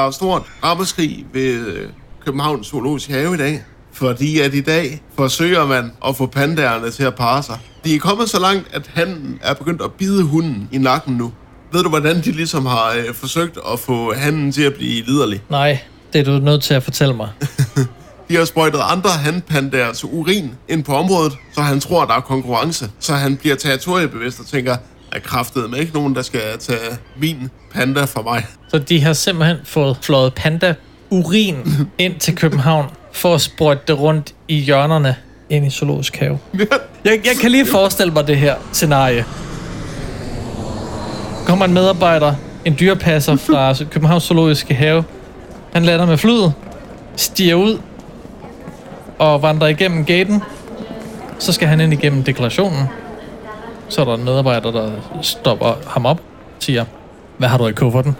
[0.00, 1.88] Der er stort arbejdskrig ved øh,
[2.24, 3.62] Københavns Zoologiske Have i dag.
[3.92, 7.58] Fordi at i dag forsøger man at få pandaerne til at parre sig.
[7.84, 11.32] De er kommet så langt, at han er begyndt at bide hunden i nakken nu.
[11.72, 15.42] Ved du, hvordan de ligesom har øh, forsøgt at få handen til at blive liderlig?
[15.50, 15.78] Nej,
[16.12, 17.28] det er du nødt til at fortælle mig.
[18.28, 22.90] De har sprøjtet andre handpandaers urin ind på området, så han tror, der er konkurrence.
[23.00, 24.76] Så han bliver territoriebevidst og tænker,
[25.12, 28.46] at kraftet med ikke nogen, der skal tage min panda fra mig.
[28.68, 30.74] Så de har simpelthen fået flået panda
[31.10, 31.56] urin
[31.98, 35.16] ind til København for at sprøjte det rundt i hjørnerne
[35.50, 36.38] ind i zoologisk have.
[37.04, 39.24] Jeg, jeg kan lige forestille mig det her scenarie.
[41.46, 45.04] Kommer en medarbejder, en dyrepasser fra Københavns Zoologiske Have.
[45.72, 46.52] Han lander med flyet,
[47.16, 47.78] stiger ud
[49.18, 50.42] og vandrer igennem gaten.
[51.38, 52.84] Så skal han ind igennem deklarationen.
[53.90, 54.90] Så er der en medarbejder, der
[55.22, 56.18] stopper ham op
[56.56, 56.84] og siger,
[57.38, 58.16] hvad har du i kufferten?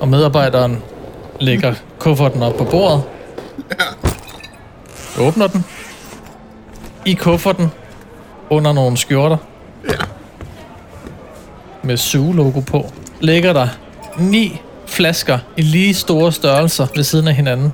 [0.00, 0.82] Og medarbejderen
[1.40, 3.02] lægger kufferten op på bordet.
[5.18, 5.64] Åbner den.
[7.06, 7.70] I kufferten,
[8.50, 9.36] under nogle skjorter,
[11.82, 13.68] med Zoo-logo på, ligger der
[14.18, 17.72] ni flasker i lige store størrelser ved siden af hinanden.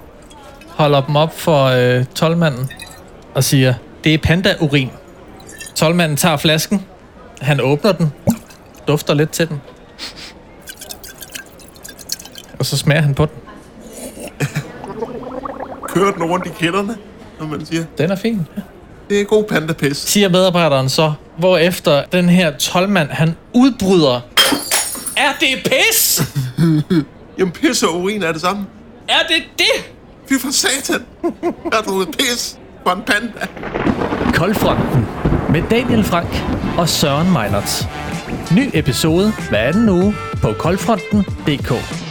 [0.69, 2.71] Holder dem op for øh, tolvmanden
[3.35, 4.91] og siger, det er panda-urin.
[5.79, 6.85] Tolvmanden tager flasken,
[7.41, 8.13] han åbner den,
[8.89, 9.61] dufter lidt til den,
[12.59, 13.35] og så smager han på den.
[15.95, 16.97] Kører den rundt i kælderne,
[17.41, 18.47] når man siger, Den er fin.
[18.57, 18.63] Ja.
[19.11, 19.97] det er god pandapis.
[19.97, 24.21] siger medarbejderen så, hvor efter den her tolvmand, han udbryder.
[25.17, 26.23] Er det pis?
[27.39, 28.67] Jamen pis og urin er det samme.
[29.09, 29.93] Er det det?
[30.29, 31.03] Fy for satan.
[31.23, 33.47] Jeg har drukket pis for en panda.
[34.35, 35.07] Koldfronten
[35.53, 36.29] med Daniel Frank
[36.79, 37.89] og Søren Meinerts.
[38.57, 42.08] Ny episode hver anden uge på koldfronten.dk.